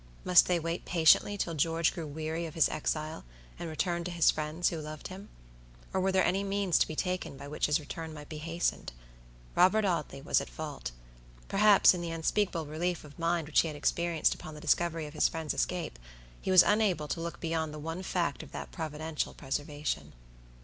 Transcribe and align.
Must 0.23 0.47
they 0.47 0.59
wait 0.59 0.83
patiently 0.83 1.37
till 1.37 1.53
George 1.53 1.93
grew 1.93 2.07
weary 2.07 2.47
of 2.47 2.55
his 2.55 2.67
exile, 2.69 3.23
and 3.59 3.69
returned 3.69 4.05
to 4.07 4.11
his 4.11 4.31
friends 4.31 4.69
who 4.69 4.79
loved 4.81 5.09
him? 5.09 5.29
or 5.93 6.01
were 6.01 6.11
there 6.11 6.25
any 6.25 6.43
means 6.43 6.79
to 6.79 6.87
be 6.87 6.95
taken 6.95 7.37
by 7.37 7.47
which 7.47 7.67
his 7.67 7.79
return 7.79 8.11
might 8.11 8.27
be 8.27 8.39
hastened? 8.39 8.93
Robert 9.55 9.85
Audley 9.85 10.19
was 10.19 10.41
at 10.41 10.49
fault! 10.49 10.89
Perhaps, 11.47 11.93
in 11.93 12.01
the 12.01 12.09
unspeakable 12.09 12.65
relief 12.65 13.03
of 13.03 13.19
mind 13.19 13.45
which 13.47 13.59
he 13.59 13.67
had 13.67 13.77
experienced 13.77 14.33
upon 14.33 14.55
the 14.55 14.59
discovery 14.59 15.05
of 15.05 15.13
his 15.13 15.27
friend's 15.27 15.53
escape, 15.53 15.99
he 16.41 16.49
was 16.49 16.63
unable 16.63 17.07
to 17.07 17.21
look 17.21 17.39
beyond 17.39 17.71
the 17.71 17.77
one 17.77 18.01
fact 18.01 18.41
of 18.41 18.51
that 18.51 18.71
providential 18.71 19.35
preservation. 19.35 20.13